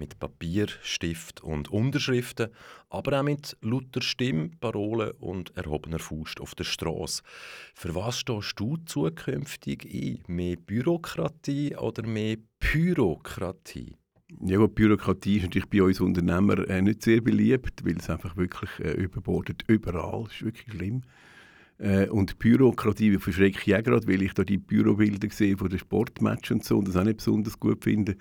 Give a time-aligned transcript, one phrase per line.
[0.00, 2.48] Mit Papier, Stift und Unterschriften,
[2.88, 7.22] aber auch mit lauter Stimme, Parolen und erhobener Faust auf der Straße.
[7.74, 10.22] Für was stehst du zukünftig ein?
[10.26, 13.94] Mehr Bürokratie oder mehr Pyrokratie?
[14.40, 18.38] Ja, gut, Bürokratie ist natürlich bei uns Unternehmern äh, nicht sehr beliebt, weil es einfach
[18.38, 20.24] wirklich äh, überbordet überall.
[20.24, 21.02] Das ist wirklich schlimm.
[21.80, 25.78] Äh, und Bürokratie verschrecke ich auch gerade, weil ich da die Bürobilder sehe von den
[25.78, 28.16] Sportmatches und so und das auch nicht besonders gut finde.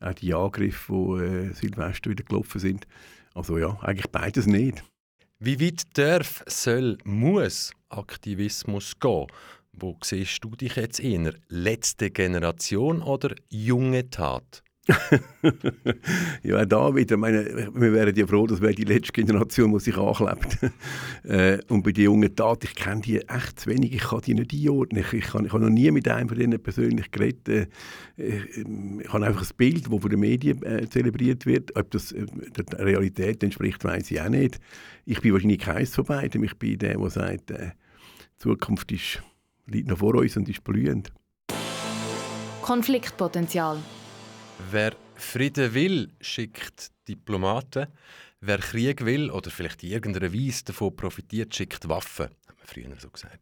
[0.00, 2.86] Auch die Angriffe, die äh, Silvester wieder gelaufen sind.
[3.34, 4.82] Also ja, eigentlich beides nicht.
[5.38, 9.26] Wie weit darf, soll, muss Aktivismus gehen?
[9.72, 11.34] Wo siehst du dich jetzt eher?
[11.48, 14.63] Letzte Generation oder junge Tat?
[16.42, 17.16] ja, da wieder.
[17.16, 20.58] Meine, wir wären ja froh, das wäre die letzte Generation, die sich anklebt.
[21.24, 24.34] äh, und bei den jungen Tat, ich kenne die echt zu wenig, ich kann die
[24.34, 25.02] nicht einordnen.
[25.02, 27.48] Ich, ich, kann, ich habe noch nie mit einem von denen persönlich geredet.
[27.48, 27.66] Äh,
[28.16, 31.74] ich habe einfach ein Bild, das von den Medien äh, zelebriert wird.
[31.76, 34.60] Ob das äh, der Realität entspricht, weiß ich auch nicht.
[35.06, 36.44] Ich bin wahrscheinlich keins von beiden.
[36.44, 37.70] Ich bin der, der sagt, äh,
[38.36, 39.22] die Zukunft ist,
[39.66, 41.10] liegt noch vor uns und ist blühend.
[42.60, 43.78] Konfliktpotenzial.
[44.70, 47.86] Wer Frieden will, schickt Diplomaten.
[48.40, 52.26] Wer Krieg will oder vielleicht in irgendeiner Weise davon profitiert, schickt Waffen.
[52.46, 53.40] Hat man früher so gesagt.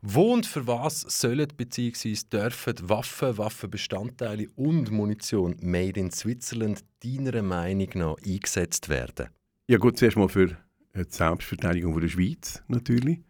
[0.00, 2.16] Wo und für was sollen bzw.
[2.32, 9.28] dürfen Waffen, Waffenbestandteile und Munition made in Switzerland deiner Meinung nach eingesetzt werden?
[9.68, 10.56] Ja gut, zuerst mal für
[10.94, 13.20] die Selbstverteidigung der Schweiz natürlich.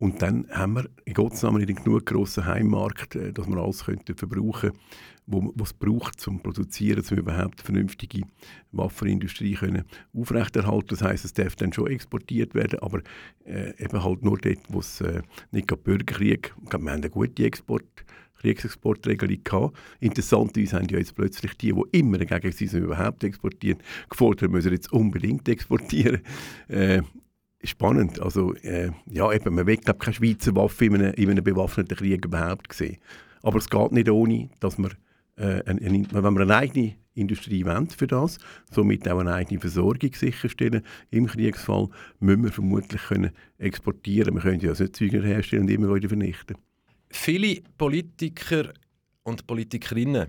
[0.00, 3.84] Und dann haben wir in Gottes Namen nicht genug grossen Heimmarkt, äh, dass wir alles
[3.84, 8.22] könnten verbrauchen könnten, was es braucht, zum Produzieren, um überhaupt vernünftige
[8.72, 10.88] Waffenindustrie können aufrechterhalten.
[10.88, 13.00] Das heißt, es darf dann schon exportiert werden, aber
[13.44, 17.44] äh, eben halt nur dort, wo es äh, nicht gerade Bürgerkrieg, wir haben eine gute
[17.44, 17.84] Export,
[18.40, 19.76] Kriegsexportregelung gehabt.
[19.98, 24.92] Interessanterweise haben ja jetzt plötzlich die, die immer dagegen sind, überhaupt exportieren, gefordert, müssen jetzt
[24.92, 26.20] unbedingt exportieren.
[26.68, 27.02] Äh,
[27.64, 28.20] spannend.
[28.20, 31.96] Also, äh, ja, eben, man will glaube keine Schweizer Waffe in einem, in einem bewaffneten
[31.96, 32.98] Krieg überhaupt sehen.
[33.42, 34.92] Aber es geht nicht ohne, dass man,
[35.36, 38.38] äh, ein, ein, wenn man eine eigene Industrie wollen für das,
[38.70, 41.88] somit auch eine eigene Versorgung sicherstellen im Kriegsfall,
[42.20, 44.34] müssen wir vermutlich können exportieren.
[44.34, 46.56] Wir können ja nicht Zeugen herstellen und immer wieder vernichten.
[47.10, 48.72] Viele Politiker
[49.24, 50.28] und Politikerinnen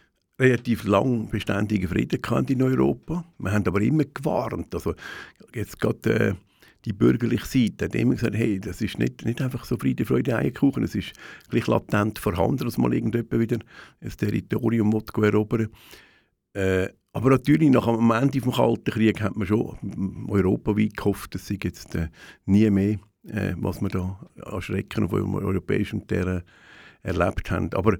[0.41, 3.23] relativ lang beständigen Frieden in Europa.
[3.37, 4.73] Wir haben aber immer gewarnt.
[4.73, 4.95] Also
[5.53, 6.33] jetzt gerade äh,
[6.85, 10.35] die bürgerliche Seite hat immer gesagt, hey, das ist nicht, nicht einfach so Friede, Freude,
[10.35, 11.13] Eierkuchen, es ist
[11.49, 13.59] gleich latent vorhanden, dass mal irgendjemand wieder
[14.01, 15.69] ein Territorium erobern
[16.53, 21.47] äh, aber natürlich, nach dem Ende des Kalten Krieges hat man schon europaweit gehofft, dass
[21.47, 22.07] sie jetzt äh,
[22.45, 26.43] nie mehr, äh, was wir da an Schrecken auf europäischem Terrain
[27.03, 27.73] erlebt haben.
[27.73, 27.97] Aber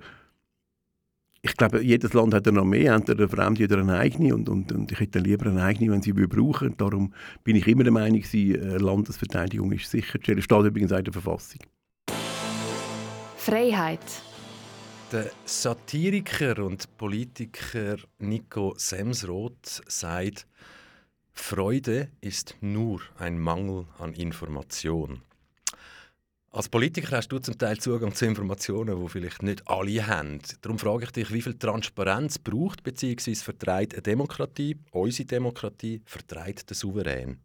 [1.44, 4.36] ich glaube, jedes Land hat eine Armee, entweder eine fremde oder eine eigene.
[4.36, 6.78] Und, und, und ich hätte lieber eine eigene, wenn sie brauchen.
[6.78, 10.38] Darum bin ich immer der Meinung, die äh, Landesverteidigung ist sicherzustellen.
[10.38, 11.62] Das steht übrigens auch in der Verfassung.
[13.38, 14.00] Freiheit.
[15.12, 20.48] Der Satiriker und Politiker Nico Semsroth sagt,
[21.34, 25.22] Freude ist nur ein Mangel an Information.
[26.54, 30.40] Als Politiker hast du zum Teil Zugang zu Informationen, die vielleicht nicht alle haben.
[30.62, 33.36] Darum frage ich dich, wie viel Transparenz braucht bzw.
[33.36, 37.40] vertreibt eine Demokratie, unsere Demokratie, vertreibt der Souverän?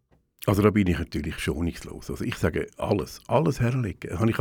[0.46, 2.08] Also da bin ich natürlich schonungslos.
[2.08, 4.10] Also ich sage alles, alles herlegen.
[4.10, 4.38] Das habe ich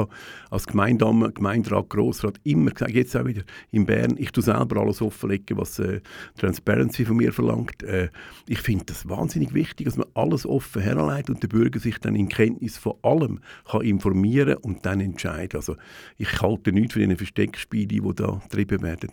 [0.52, 3.42] als Gemeindame, Gemeinderat, Grossrat immer gesagt, jetzt auch wieder
[3.72, 6.02] in Bern, ich tue selber alles offenlegen, was äh,
[6.38, 7.82] Transparency von mir verlangt.
[7.82, 8.10] Äh,
[8.48, 12.16] ich finde das wahnsinnig wichtig, dass man alles offen herleitet und der Bürger sich dann
[12.16, 15.58] in Kenntnis von allem kann informieren und dann entscheiden.
[15.58, 15.76] Also
[16.18, 19.10] ich halte nichts für diese Versteckspiele, die da getrieben werden.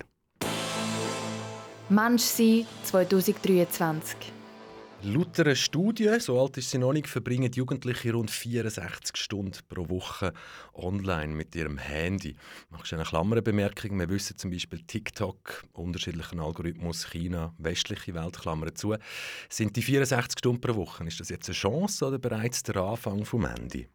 [1.89, 4.42] Mensch sein 2023
[5.05, 9.89] Laut einer Studie, so alt ist sie noch nicht, verbringen Jugendliche rund 64 Stunden pro
[9.89, 10.33] Woche
[10.75, 12.37] online mit ihrem Handy.
[12.71, 13.99] Machst du eine Klammerbemerkung?
[13.99, 18.95] Wir wissen zum Beispiel TikTok, unterschiedlichen Algorithmus, China, westliche Welt, Klammern zu.
[19.49, 23.25] Sind die 64 Stunden pro Woche, ist das jetzt eine Chance oder bereits der Anfang
[23.25, 23.89] vom Handy?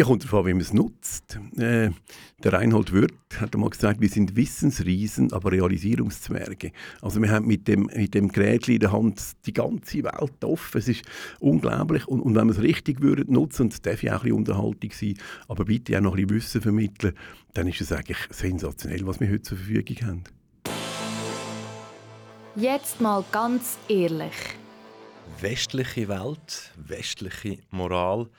[0.00, 1.38] Ja, kommt an, wie man es nutzt.
[1.58, 1.90] Äh,
[2.42, 6.72] der Reinhold Wirth hat einmal gesagt, wir sind Wissensriesen, aber Realisierungszwerge.
[7.02, 10.78] Also wir haben mit dem, mit dem Gerät in der Hand die ganze Welt offen.
[10.78, 11.02] Es ist
[11.38, 12.08] unglaublich.
[12.08, 14.38] Und, und wenn wir es richtig würden nutzen, und es darf ja auch ein bisschen
[14.38, 15.18] Unterhaltung sein,
[15.48, 17.12] aber bitte auch noch ein bisschen Wissen vermitteln,
[17.52, 20.24] dann ist es eigentlich sensationell, was wir heute zur Verfügung haben.
[22.56, 24.32] Jetzt mal ganz ehrlich.
[25.42, 28.30] Westliche Welt, westliche Moral–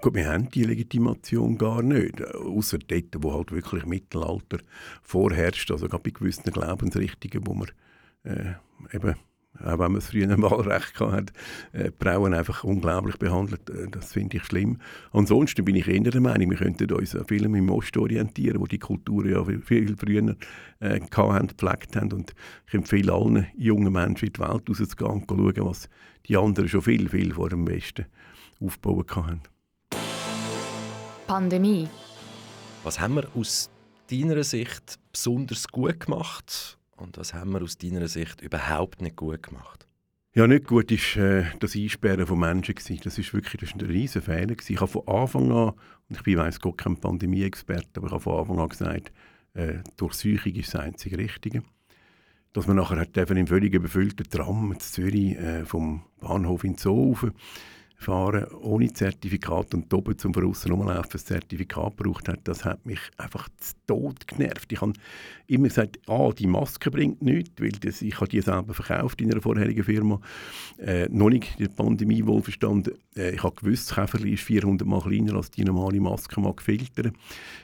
[0.00, 4.58] Gut, wir haben die Legitimation gar nicht, außer dort, wo halt wirklich Mittelalter
[5.02, 7.68] vorherrscht, also gerade bei gewissen Glaubensrichtungen, wo man
[8.24, 8.54] äh,
[8.96, 9.16] eben,
[9.62, 11.34] auch wenn man früher ein Wahlrecht hatte,
[11.72, 14.78] äh, Frauen einfach unglaublich behandelt, äh, das finde ich schlimm.
[15.12, 18.66] Ansonsten bin ich eher der Meinung, wir könnten uns an Filmen im Osten orientieren, wo
[18.66, 20.36] die Kultur ja viel, viel früher
[20.80, 22.34] äh, hatten, gepflegt haben und
[22.66, 25.90] ich empfehle allen jungen Menschen in die Welt rauszugehen und schauen, was
[26.26, 28.06] die anderen schon viel, viel vor dem Westen
[28.58, 29.42] aufgebaut haben.
[31.32, 31.88] Pandemie.
[32.84, 33.70] Was haben wir aus
[34.10, 39.42] deiner Sicht besonders gut gemacht und was haben wir aus deiner Sicht überhaupt nicht gut
[39.42, 39.88] gemacht?
[40.34, 42.74] Ja, nicht gut war äh, das Einsperren von Menschen.
[42.74, 43.00] Gewesen.
[43.02, 44.54] Das ist wirklich das ist ein riesen Fehler.
[44.54, 44.74] Gewesen.
[44.74, 48.22] Ich habe von Anfang an, und ich bin weiss Gott kein Pandemie-Experte, aber ich habe
[48.22, 49.10] von Anfang an gesagt,
[49.54, 51.62] äh, Durchsuchung ist das einzige Richtige.
[52.52, 57.16] Dass man nachher hat im völlig überfüllten Tram in Zürich äh, vom Bahnhof in Zoo
[58.02, 63.00] fahren ohne Zertifikat und oben zum Veraussen rumlaufen ein Zertifikat gebraucht hat, das hat mich
[63.16, 64.72] einfach zu Tod genervt.
[64.72, 64.92] Ich habe
[65.46, 69.30] immer gesagt, ah, die Maske bringt nichts, weil das, ich habe die selber verkauft in
[69.30, 70.20] einer vorherigen Firma.
[70.78, 72.94] Äh, noch nicht in der Pandemie wohl verstanden.
[73.11, 76.62] Äh, ich habe gewusst, das Käferli ist 400 Mal kleiner als die normale Maske mag
[76.62, 77.12] filtern.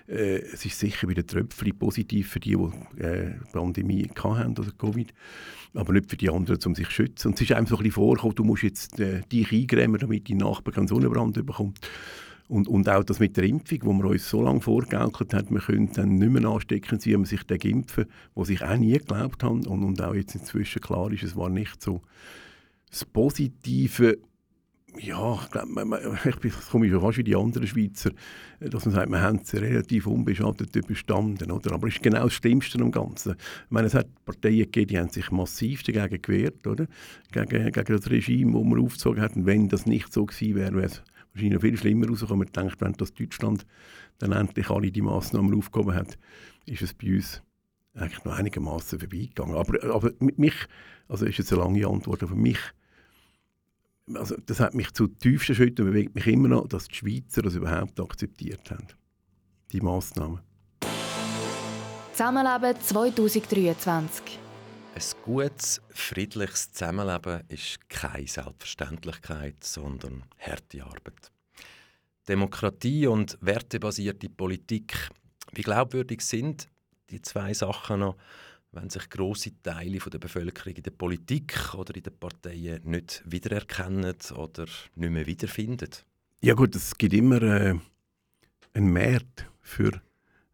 [0.07, 5.13] Äh, es ist sicher wieder Tröpfchen positiv für die, die äh, Pandemie hatten oder Covid
[5.75, 7.29] aber nicht für die anderen, um sich zu schützen.
[7.29, 10.29] Und es ist einem so ein bisschen vorgekommen, du musst jetzt äh, dich eingrämen, damit
[10.29, 11.79] dein Nachbar keinen Sonnenbrand bekommt.
[12.49, 15.61] Und, und auch das mit der Impfung, wo man uns so lange vorgegaukelt hat, man
[15.61, 18.93] könnte dann nicht mehr anstecken sein, wenn man sich den impfen, wo sich auch nie
[18.93, 22.01] geglaubt haben und, und auch jetzt inzwischen klar ist, es war nicht so
[22.91, 24.17] das Positive
[24.97, 28.11] ja, ich glaube, ich bin, komme ich schon fast wie die anderen Schweizer,
[28.61, 31.51] dass man sagt, wir haben es relativ unbeschattet überstanden.
[31.51, 31.73] Oder?
[31.73, 33.33] Aber es ist genau das Schlimmste am Ganzen.
[33.33, 36.87] Ich meine, es hat Parteien gegeben, die haben sich massiv dagegen gewehrt, oder?
[37.33, 39.37] Gegen, gegen das Regime, das man aufgezogen hat.
[39.37, 41.03] Und wenn das nicht so gewesen wäre, wäre es
[41.33, 42.49] wahrscheinlich noch viel schlimmer rausgekommen.
[42.55, 43.67] Man denkt, wenn Deutschland
[44.19, 46.19] dann endlich alle die Massnahmen aufgehoben hat,
[46.67, 47.43] ist es bei uns
[47.95, 49.57] eigentlich noch einigermaßen vorbeigegangen.
[49.57, 50.55] Aber, aber mich,
[51.09, 52.59] also ist jetzt eine lange Antwort, aber mich
[54.15, 57.55] also das hat mich zu tiefsten Schritten bewegt mich immer noch, dass die Schweizer das
[57.55, 58.87] überhaupt akzeptiert haben.
[59.73, 60.41] Die Massnahmen.
[62.13, 64.39] Zusammenleben 2023.
[64.95, 71.31] Ein gutes, friedliches Zusammenleben ist keine Selbstverständlichkeit, sondern harte Arbeit.
[72.27, 75.11] Demokratie und wertebasierte Politik,
[75.53, 76.69] wie glaubwürdig sind
[77.11, 78.17] die zwei Sachen noch,
[78.73, 84.17] wenn sich große Teile der Bevölkerung in der Politik oder in den Parteien nicht wiedererkennen
[84.37, 85.91] oder nicht mehr wiederfinden?
[86.41, 87.75] Ja gut, es gibt immer äh,
[88.75, 90.01] einen Markt für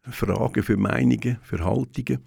[0.09, 2.23] Fragen, für Meinungen, für Haltungen.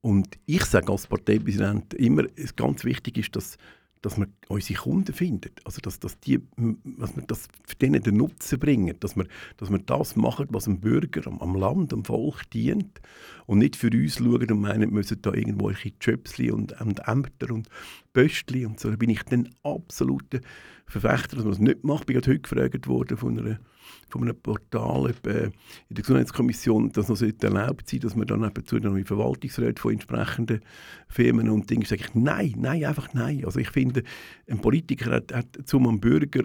[0.00, 3.56] Und ich sage als Parteipräsident immer, es ganz wichtig ist, dass
[4.02, 5.52] dass wir unsere Kunden finden.
[5.64, 8.96] Also, dass, dass, die, dass wir das für denen den Nutzen bringen.
[9.00, 13.00] Dass wir, dass wir das machen, was dem Bürger, am, Land, am Volk dient.
[13.46, 17.52] Und nicht für uns schauen und meinen, wir müssen da irgendwelche Jobsli und, und Ämter
[17.52, 17.68] und
[18.12, 18.90] Pöstli und so.
[18.90, 20.40] Da bin ich dann absoluter
[20.86, 22.10] Verfechter, dass man das nicht macht.
[22.10, 23.60] Ich bin heute gefragt worden von einer
[24.08, 25.52] von einem Portal in
[25.90, 30.60] der Gesundheitskommission, dass noch erlaubt sein dass man dann nebenzu noch in Verwaltungsräte von entsprechenden
[31.08, 33.44] Firmen und Dingen sage ich, nein, nein, einfach nein.
[33.44, 34.02] Also ich finde,
[34.48, 36.44] ein Politiker hat, hat zum Bürger,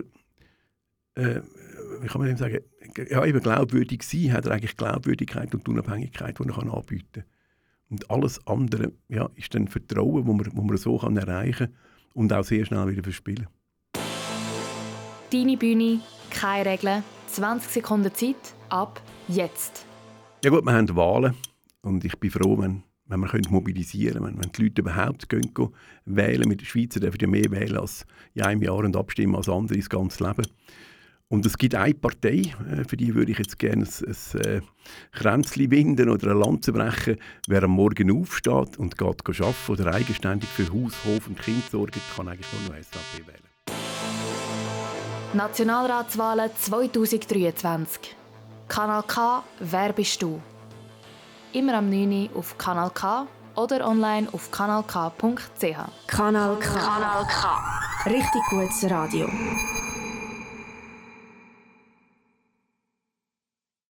[1.16, 1.42] äh,
[2.02, 2.60] wie kann man dem sagen,
[3.10, 7.24] ja, eben glaubwürdig sein, hat er eigentlich Glaubwürdigkeit und Unabhängigkeit, die er kann anbieten kann.
[7.90, 11.76] Und alles andere ja, ist dann Vertrauen, das man, wo man so kann erreichen kann
[12.14, 13.48] und auch sehr schnell wieder verspielen.
[15.32, 16.00] Deine Bühne,
[16.32, 18.36] keine Regeln, 20 Sekunden Zeit,
[18.70, 19.86] ab jetzt.
[20.44, 21.36] Ja gut, wir haben Wahlen
[21.82, 25.70] und ich bin froh, wenn, wenn wir mobilisieren können, wenn, die Leute überhaupt gehen, gehen
[26.06, 26.48] wählen.
[26.48, 29.78] Mit den Schweizer dürfen ja mehr wählen als in einem Jahr und abstimmen als andere
[29.78, 30.48] das ganze Leben.
[31.30, 34.62] Und es gibt eine Partei, äh, für die würde ich jetzt gerne ein, ein äh,
[35.12, 37.18] Kränzchen winden oder eine Lanze brechen.
[37.48, 42.00] Wer am Morgen aufsteht und geht arbeiten oder eigenständig für Haus, Hof und Kind sorgt,
[42.16, 43.57] kann eigentlich nur noch SVP wählen.
[45.34, 48.16] Nationalratswahlen 2023.
[48.70, 50.42] Kanal K, wer bist du?
[51.52, 52.30] Immer am 9.
[52.32, 55.78] Uhr auf Kanal K oder online auf kanalk.ch.
[56.08, 56.80] Kanal K.
[56.80, 58.10] Kanal K.
[58.10, 59.28] Richtig gutes Radio.